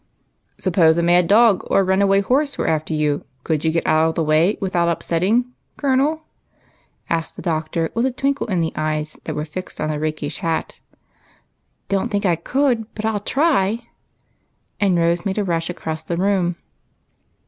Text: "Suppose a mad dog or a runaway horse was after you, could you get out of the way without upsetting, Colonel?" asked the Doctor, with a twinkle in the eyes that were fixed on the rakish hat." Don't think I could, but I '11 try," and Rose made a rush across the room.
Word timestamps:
"Suppose 0.57 0.97
a 0.97 1.03
mad 1.03 1.27
dog 1.27 1.63
or 1.67 1.81
a 1.81 1.83
runaway 1.83 2.21
horse 2.21 2.57
was 2.57 2.65
after 2.67 2.91
you, 2.91 3.23
could 3.43 3.63
you 3.63 3.69
get 3.69 3.85
out 3.85 4.09
of 4.09 4.15
the 4.15 4.23
way 4.23 4.57
without 4.59 4.89
upsetting, 4.89 5.51
Colonel?" 5.77 6.23
asked 7.07 7.35
the 7.35 7.43
Doctor, 7.43 7.91
with 7.93 8.07
a 8.07 8.11
twinkle 8.11 8.47
in 8.47 8.61
the 8.61 8.73
eyes 8.75 9.19
that 9.25 9.35
were 9.35 9.45
fixed 9.45 9.79
on 9.79 9.89
the 9.91 9.99
rakish 9.99 10.37
hat." 10.39 10.73
Don't 11.87 12.09
think 12.09 12.25
I 12.25 12.35
could, 12.35 12.91
but 12.95 13.05
I 13.05 13.09
'11 13.09 13.25
try," 13.27 13.89
and 14.79 14.97
Rose 14.97 15.23
made 15.23 15.37
a 15.37 15.43
rush 15.43 15.69
across 15.69 16.01
the 16.01 16.17
room. 16.17 16.55